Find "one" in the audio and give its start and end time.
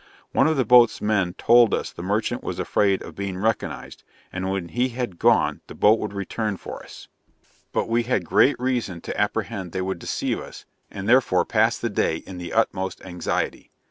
0.31-0.47